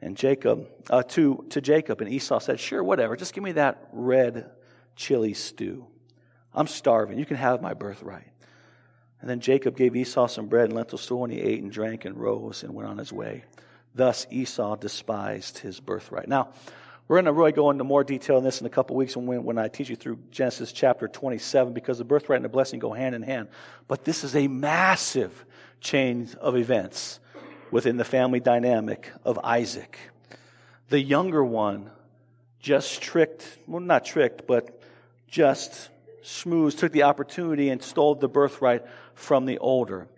[0.00, 3.16] And Jacob, uh, to, to Jacob, and Esau said, Sure, whatever.
[3.16, 4.50] Just give me that red
[4.96, 5.86] chili stew.
[6.52, 7.18] I'm starving.
[7.18, 8.26] You can have my birthright.
[9.20, 12.04] And then Jacob gave Esau some bread and lentil stew, and he ate and drank
[12.04, 13.44] and rose and went on his way.
[13.94, 16.28] Thus Esau despised his birthright.
[16.28, 16.50] Now,
[17.06, 19.44] we're going to really go into more detail on this in a couple weeks when,
[19.44, 22.92] when I teach you through Genesis chapter 27 because the birthright and the blessing go
[22.92, 23.48] hand in hand.
[23.88, 25.44] But this is a massive
[25.80, 27.20] chain of events
[27.70, 29.98] within the family dynamic of Isaac.
[30.88, 31.90] The younger one
[32.58, 34.80] just tricked, well, not tricked, but
[35.28, 35.90] just
[36.22, 38.82] schmooze took the opportunity and stole the birthright
[39.14, 40.08] from the older.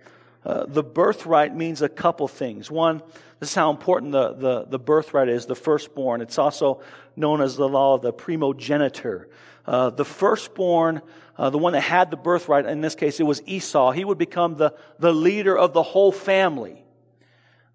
[0.45, 2.71] Uh, the birthright means a couple things.
[2.71, 3.03] One,
[3.39, 6.23] this is how important the, the, the birthright is, the firstborn.
[6.23, 6.81] It's also
[7.17, 9.29] known as the law of the primogeniture.
[9.67, 11.03] Uh, the firstborn,
[11.37, 14.17] uh, the one that had the birthright, in this case it was Esau, he would
[14.17, 16.83] become the, the leader of the whole family.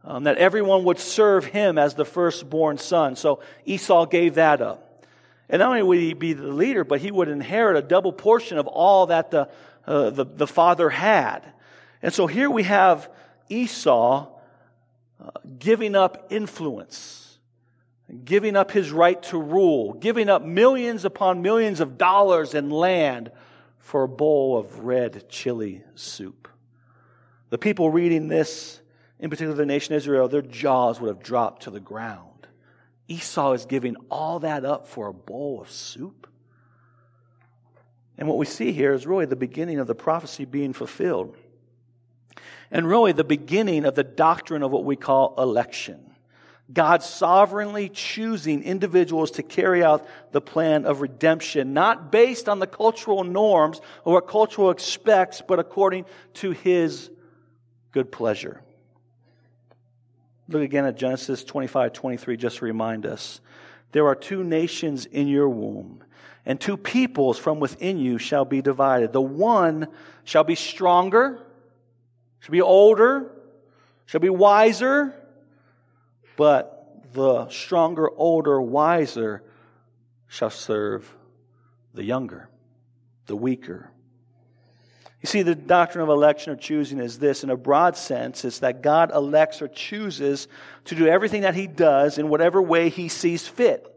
[0.04, 3.16] Um, that everyone would serve him as the firstborn son.
[3.16, 5.06] So Esau gave that up.
[5.48, 8.58] And not only would he be the leader, but he would inherit a double portion
[8.58, 9.48] of all that the,
[9.86, 11.42] uh, the, the father had.
[12.02, 13.12] And so here we have
[13.48, 14.31] Esau
[15.60, 17.40] giving up influence,
[18.24, 23.32] giving up his right to rule, giving up millions upon millions of dollars in land
[23.80, 26.48] for a bowl of red chili soup.
[27.50, 28.82] The people reading this,
[29.20, 32.48] in particular the nation Israel, their jaws would have dropped to the ground.
[33.08, 36.28] Esau is giving all that up for a bowl of soup.
[38.18, 41.36] And what we see here is really the beginning of the prophecy being fulfilled
[42.72, 46.00] and really the beginning of the doctrine of what we call election.
[46.72, 52.68] God sovereignly choosing individuals to carry out the plan of redemption, not based on the
[52.68, 56.06] cultural norms or what culture expects, but according
[56.36, 57.10] to his
[57.92, 58.62] good pleasure.
[60.48, 63.42] Look again at Genesis 25, 23, just to remind us.
[63.92, 66.04] There are two nations in your womb,
[66.46, 69.12] and two peoples from within you shall be divided.
[69.12, 69.88] The one
[70.24, 71.42] shall be stronger
[72.42, 73.32] should be older,
[74.06, 75.16] should be wiser,
[76.36, 79.44] but the stronger, older, wiser
[80.28, 81.14] shall serve
[81.94, 82.50] the younger,
[83.28, 83.92] the weaker.
[85.22, 88.60] You see, the doctrine of election or choosing is this in a broad sense it's
[88.60, 90.48] that God elects or chooses
[90.86, 93.88] to do everything that He does in whatever way He sees fit.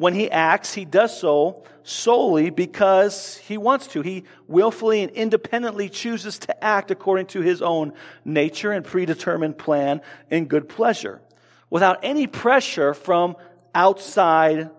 [0.00, 4.00] When He acts, He does so solely because he wants to.
[4.00, 7.92] He willfully and independently chooses to act according to his own
[8.24, 11.20] nature and predetermined plan and good pleasure
[11.68, 13.36] without any pressure from
[13.74, 14.70] outside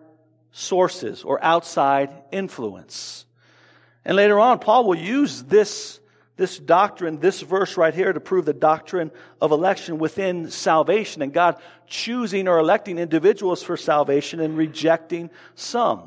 [0.52, 3.26] sources or outside influence.
[4.04, 6.00] And later on, Paul will use this,
[6.42, 11.32] this doctrine, this verse right here to prove the doctrine of election within salvation and
[11.32, 16.02] God choosing or electing individuals for salvation and rejecting some.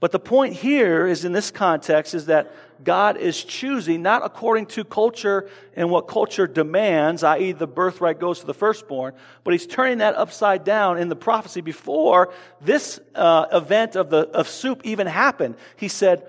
[0.00, 4.66] But the point here is in this context is that God is choosing not according
[4.66, 9.68] to culture and what culture demands, i.e., the birthright goes to the firstborn, but he's
[9.68, 14.80] turning that upside down in the prophecy before this uh, event of the of soup
[14.82, 15.54] even happened.
[15.76, 16.26] He said,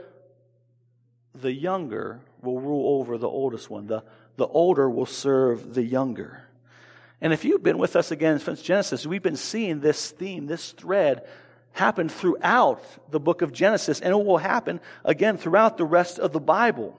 [1.33, 3.87] "The younger will rule over the oldest one.
[3.87, 4.03] The
[4.37, 6.43] the older will serve the younger."
[7.21, 10.71] And if you've been with us again since Genesis, we've been seeing this theme, this
[10.71, 11.27] thread
[11.73, 16.31] happen throughout the book of Genesis, and it will happen again throughout the rest of
[16.31, 16.97] the Bible.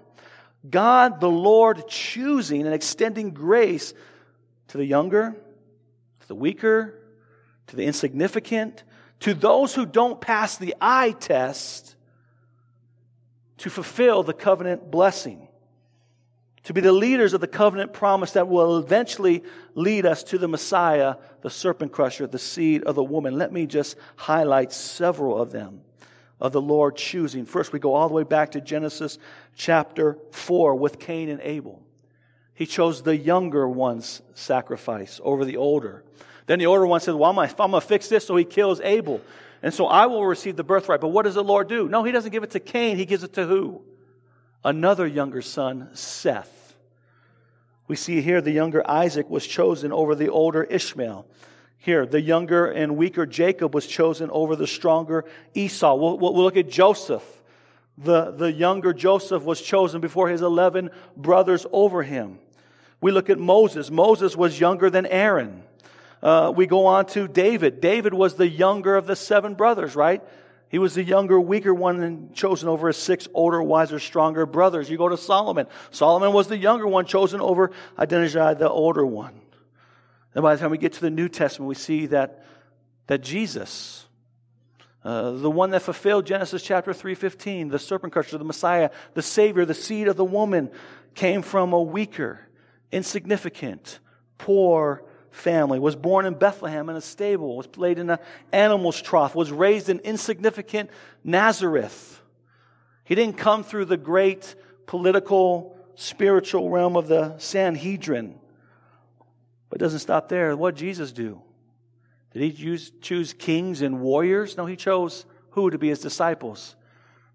[0.68, 3.94] God, the Lord, choosing and extending grace
[4.68, 5.34] to the younger,
[6.20, 6.94] to the weaker,
[7.68, 8.84] to the insignificant,
[9.20, 11.96] to those who don't pass the eye test
[13.60, 15.48] to fulfill the covenant blessing
[16.64, 19.42] to be the leaders of the covenant promise that will eventually
[19.74, 23.38] lead us to the Messiah, the serpent crusher, the seed of the woman.
[23.38, 25.80] Let me just highlight several of them
[26.38, 27.46] of the Lord choosing.
[27.46, 29.18] First, we go all the way back to Genesis
[29.56, 31.82] chapter 4 with Cain and Abel.
[32.54, 36.04] He chose the younger one's sacrifice over the older.
[36.46, 39.22] Then the older one said, Well, I'm going to fix this, so he kills Abel.
[39.62, 41.00] And so I will receive the birthright.
[41.00, 41.88] But what does the Lord do?
[41.88, 43.82] No, he doesn't give it to Cain, he gives it to who?
[44.64, 46.74] another younger son, Seth.
[47.88, 51.26] We see here the younger Isaac was chosen over the older Ishmael.
[51.78, 55.94] Here, the younger and weaker Jacob was chosen over the stronger Esau.
[55.94, 57.24] We'll, we'll, look at Joseph.
[57.96, 62.38] The, the younger Joseph was chosen before his 11 brothers over him.
[63.00, 63.90] We look at Moses.
[63.90, 65.62] Moses was younger than Aaron.
[66.22, 67.80] Uh, we go on to David.
[67.80, 70.22] David was the younger of the seven brothers, right?
[70.68, 74.88] He was the younger, weaker one and chosen over his six older, wiser, stronger brothers.
[74.88, 75.66] You go to Solomon.
[75.90, 79.40] Solomon was the younger one chosen over Adonijah, the older one.
[80.34, 82.44] And by the time we get to the New Testament, we see that,
[83.08, 84.06] that Jesus,
[85.02, 89.64] uh, the one that fulfilled Genesis chapter 3.15, the serpent crusher, the Messiah, the Savior,
[89.64, 90.70] the seed of the woman,
[91.16, 92.46] came from a weaker,
[92.92, 93.98] insignificant,
[94.38, 98.18] poor, family, was born in Bethlehem in a stable, was laid in an
[98.52, 100.90] animal's trough, was raised in insignificant
[101.24, 102.20] Nazareth.
[103.04, 104.54] He didn't come through the great
[104.86, 108.38] political, spiritual realm of the Sanhedrin.
[109.68, 110.56] But it doesn't stop there.
[110.56, 111.40] What did Jesus do?
[112.32, 114.56] Did he use, choose kings and warriors?
[114.56, 116.76] No, he chose who to be his disciples?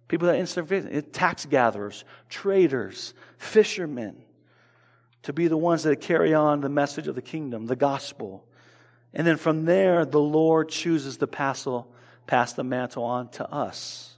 [0.08, 4.24] People that insignificant, tax gatherers, traders, fishermen,
[5.26, 8.46] to be the ones that carry on the message of the kingdom, the gospel.
[9.12, 11.68] And then from there, the Lord chooses to pass,
[12.28, 14.16] pass the mantle on to us.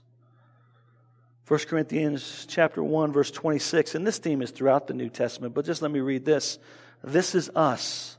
[1.46, 5.64] 1 Corinthians chapter 1 verse 26 and this theme is throughout the New Testament but
[5.64, 6.58] just let me read this
[7.02, 8.18] this is us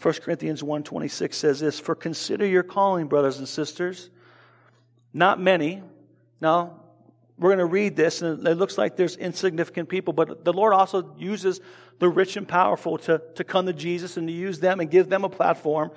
[0.00, 4.10] 1 Corinthians 1:26 says this for consider your calling brothers and sisters
[5.12, 5.82] not many
[6.40, 6.78] now
[7.38, 10.72] we're going to read this and it looks like there's insignificant people but the Lord
[10.72, 11.60] also uses
[11.98, 15.08] the rich and powerful to, to come to Jesus and to use them and give
[15.08, 15.90] them a platform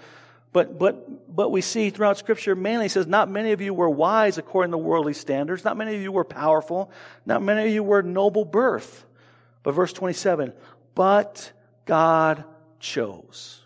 [0.55, 4.37] but, but, but we see throughout Scripture, mainly says, Not many of you were wise
[4.37, 5.65] according to worldly standards.
[5.65, 6.91] Not many of you were powerful.
[7.25, 9.05] Not many of you were noble birth.
[9.63, 10.53] But verse 27
[10.95, 11.51] But
[11.85, 12.45] God
[12.79, 13.63] chose.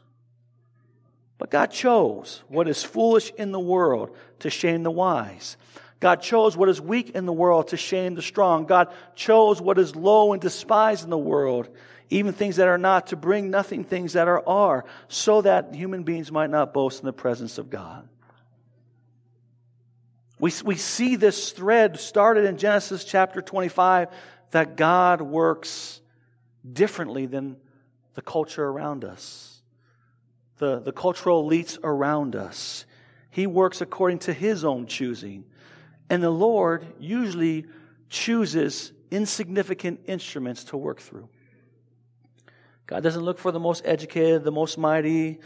[1.37, 5.57] But God chose what is foolish in the world to shame the wise.
[5.99, 8.65] God chose what is weak in the world to shame the strong.
[8.65, 11.69] God chose what is low and despised in the world
[12.09, 16.03] even things that are not, to bring nothing things that are are, so that human
[16.03, 18.07] beings might not boast in the presence of God.
[20.39, 24.09] We, we see this thread started in Genesis chapter 25
[24.51, 26.01] that God works
[26.71, 27.57] differently than
[28.15, 29.61] the culture around us,
[30.57, 32.85] the, the cultural elites around us.
[33.29, 35.43] He works according to his own choosing.
[36.09, 37.65] And the Lord usually
[38.09, 41.29] chooses insignificant instruments to work through.
[42.87, 45.39] God doesn't look for the most educated, the most mighty,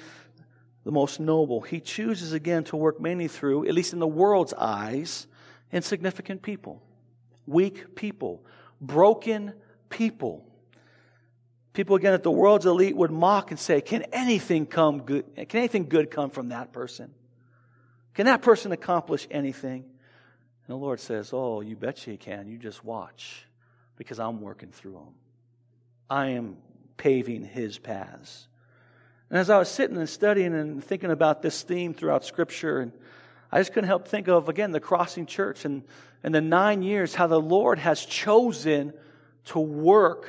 [0.86, 1.60] the most noble.
[1.60, 5.28] He chooses again to work mainly through, at least in the world's eyes,
[5.72, 6.82] insignificant people,
[7.46, 8.46] weak people,
[8.80, 9.54] broken
[9.90, 10.46] people.
[11.74, 15.26] People again that the world's elite would mock and say, Can anything come good?
[15.36, 17.14] Can anything good come from that person?
[18.14, 19.86] Can that person accomplish anything?
[20.68, 22.48] And the Lord says, Oh, you bet you can.
[22.48, 23.46] You just watch
[23.98, 25.14] because I'm working through them.
[26.10, 26.58] I am
[26.98, 28.48] paving his paths.
[29.30, 32.92] And as I was sitting and studying and thinking about this theme throughout Scripture, and
[33.52, 35.84] I just couldn't help think of, again, the Crossing Church and,
[36.24, 38.94] and the nine years, how the Lord has chosen
[39.46, 40.28] to work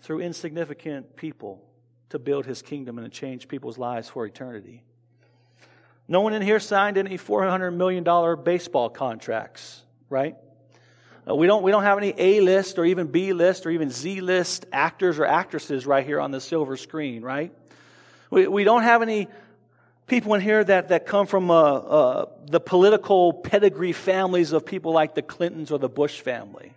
[0.00, 1.62] through insignificant people
[2.08, 4.82] to build his kingdom and to change people's lives for eternity.
[6.08, 8.04] No one in here signed any $400 million
[8.42, 10.36] baseball contracts, right?
[11.28, 13.90] Uh, we, don't, we don't have any A list or even B list or even
[13.90, 17.52] Z list actors or actresses right here on the silver screen, right?
[18.30, 19.28] We, we don't have any
[20.06, 24.92] people in here that, that come from uh, uh, the political pedigree families of people
[24.92, 26.72] like the Clintons or the Bush family.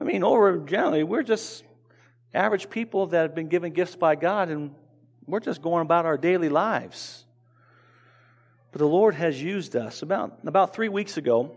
[0.00, 1.64] I mean, over generally, we're just
[2.32, 4.74] average people that have been given gifts by God and
[5.26, 7.24] we're just going about our daily lives.
[8.72, 10.02] But the Lord has used us.
[10.02, 11.56] About, about three weeks ago,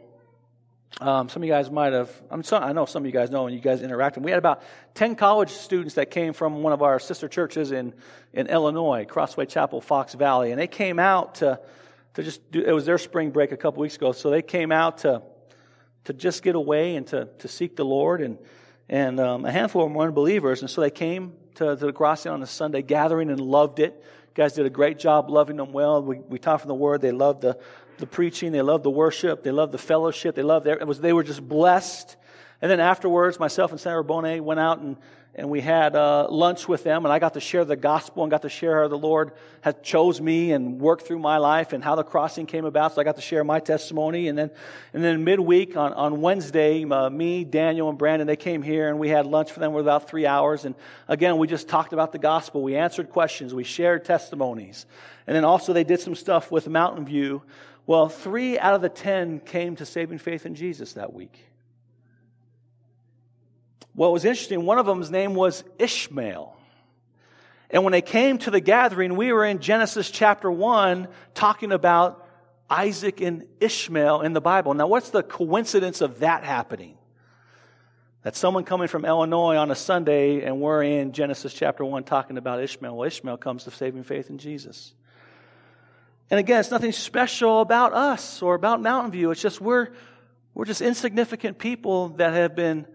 [1.01, 3.30] um, some of you guys might have, I'm so, I know some of you guys
[3.32, 4.18] know and you guys interact.
[4.18, 4.64] We had about
[4.95, 7.93] 10 college students that came from one of our sister churches in,
[8.32, 10.51] in Illinois, Crossway Chapel, Fox Valley.
[10.51, 11.59] And they came out to,
[12.16, 14.11] to just do, it was their spring break a couple weeks ago.
[14.11, 15.22] So they came out to,
[16.05, 18.22] to just get away and to, to seek the Lord.
[18.22, 18.38] And,
[18.88, 20.61] and um, a handful of them were unbelievers.
[20.61, 23.93] And so they came to, to the crossing on a Sunday gathering and loved it.
[24.01, 26.01] You guys did a great job loving them well.
[26.01, 27.01] We, we taught from the Word.
[27.01, 27.58] They loved the,
[27.97, 30.99] the preaching, they loved the worship, they loved the fellowship, they loved their, it was,
[30.99, 32.18] they were just blessed.
[32.62, 34.97] And then afterwards, myself and Senator Bonet went out and,
[35.36, 38.29] and we had uh, lunch with them, and I got to share the gospel and
[38.29, 39.31] got to share how the Lord
[39.61, 42.93] had chose me and worked through my life and how the crossing came about.
[42.93, 44.27] So I got to share my testimony.
[44.27, 44.51] And then,
[44.93, 48.99] and then midweek on, on Wednesday, uh, me, Daniel, and Brandon, they came here and
[48.99, 50.65] we had lunch for them for about three hours.
[50.65, 50.75] And
[51.07, 52.61] again, we just talked about the gospel.
[52.61, 53.55] We answered questions.
[53.55, 54.86] We shared testimonies.
[55.25, 57.41] And then also they did some stuff with Mountain View
[57.86, 61.45] well, three out of the ten came to saving faith in Jesus that week.
[63.96, 66.56] What was interesting, one of them's name was Ishmael.
[67.70, 72.28] And when they came to the gathering, we were in Genesis chapter 1 talking about
[72.70, 74.74] Isaac and Ishmael in the Bible.
[74.74, 76.98] Now, what's the coincidence of that happening?
[78.24, 82.38] That someone coming from Illinois on a Sunday and we're in Genesis chapter 1 talking
[82.38, 82.96] about Ishmael.
[82.96, 84.94] Well, Ishmael comes to saving faith in Jesus.
[86.32, 89.30] And again, it's nothing special about us or about Mountain View.
[89.32, 89.89] It's just we're,
[90.54, 92.88] we're just insignificant people that have been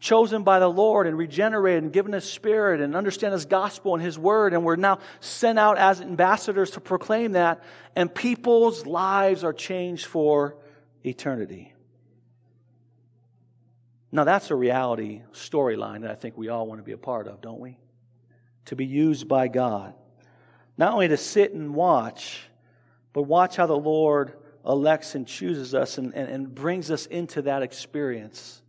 [0.00, 4.02] chosen by the Lord and regenerated and given His Spirit and understand His gospel and
[4.02, 4.52] His word.
[4.52, 7.62] And we're now sent out as ambassadors to proclaim that.
[7.96, 10.56] And people's lives are changed for
[11.04, 11.72] eternity.
[14.12, 17.26] Now, that's a reality storyline that I think we all want to be a part
[17.26, 17.78] of, don't we?
[18.66, 19.94] To be used by God.
[20.76, 22.48] Not only to sit and watch,
[23.12, 24.34] but watch how the Lord
[24.66, 28.62] elects and chooses us and, and, and brings us into that experience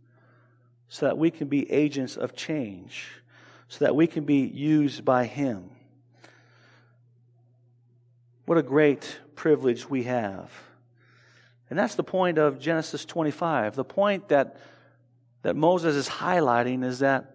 [0.88, 3.08] so that we can be agents of change,
[3.68, 5.70] so that we can be used by Him.
[8.46, 10.50] What a great privilege we have.
[11.68, 13.74] And that's the point of Genesis 25.
[13.74, 14.56] The point that,
[15.42, 17.34] that Moses is highlighting is that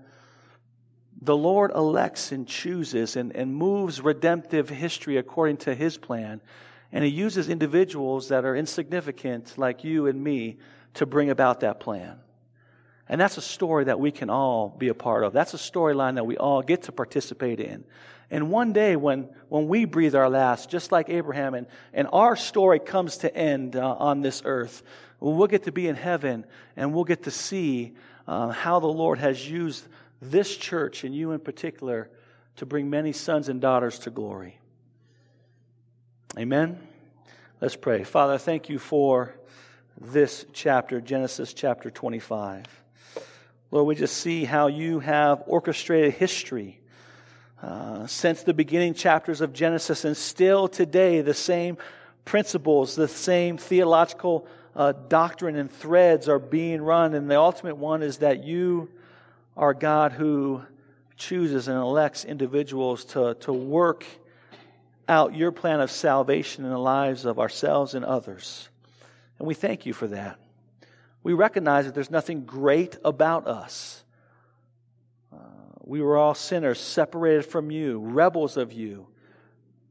[1.21, 6.41] the Lord elects and chooses and, and moves redemptive history according to his plan.
[6.91, 10.57] And he uses individuals that are insignificant, like you and me,
[10.95, 12.19] to bring about that plan.
[13.09, 15.33] And that's a story that we can all be a part of.
[15.33, 17.83] That's a storyline that we all get to participate in.
[18.29, 22.37] And one day when, when we breathe our last, just like Abraham, and, and our
[22.37, 24.83] story comes to end uh, on this earth,
[25.19, 26.45] we'll get to be in heaven
[26.77, 27.93] and we'll get to see
[28.27, 29.85] uh, how the Lord has used
[30.21, 32.09] this church and you in particular
[32.55, 34.57] to bring many sons and daughters to glory.
[36.37, 36.79] Amen.
[37.59, 38.03] Let's pray.
[38.03, 39.35] Father, thank you for
[39.99, 42.80] this chapter, Genesis chapter 25.
[43.71, 46.81] Lord, we just see how you have orchestrated history
[47.63, 51.77] uh, since the beginning chapters of Genesis, and still today, the same
[52.25, 54.45] principles, the same theological
[54.75, 57.13] uh, doctrine and threads are being run.
[57.13, 58.89] And the ultimate one is that you
[59.55, 60.63] are God who
[61.15, 64.05] chooses and elects individuals to, to work
[65.07, 68.67] out your plan of salvation in the lives of ourselves and others.
[69.39, 70.39] And we thank you for that.
[71.23, 74.03] We recognize that there's nothing great about us.
[75.31, 75.37] Uh,
[75.81, 79.07] we were all sinners, separated from you, rebels of you.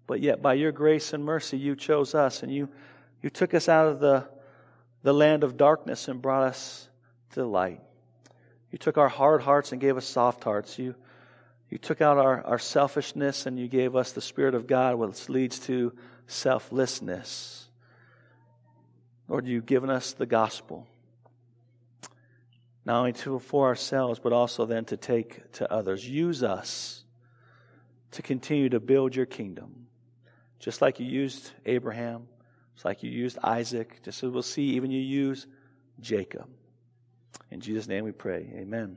[0.07, 2.68] But yet, by your grace and mercy, you chose us and you,
[3.22, 4.26] you took us out of the,
[5.05, 6.89] the land of darkness and brought us
[7.35, 7.81] to light.
[8.72, 10.78] You took our hard hearts and gave us soft hearts.
[10.81, 10.97] You,
[11.68, 15.28] you took out our, our selfishness and you gave us the Spirit of God, which
[15.28, 15.93] leads to
[16.26, 17.68] selflessness.
[19.28, 20.89] Lord, you've given us the gospel.
[22.85, 26.09] Not only to, for ourselves, but also then to take to others.
[26.09, 27.05] Use us
[28.12, 29.87] to continue to build your kingdom.
[30.59, 32.28] Just like you used Abraham,
[32.74, 35.47] just like you used Isaac, just as we'll see, even you use
[36.01, 36.49] Jacob.
[37.51, 38.51] In Jesus' name we pray.
[38.57, 38.97] Amen.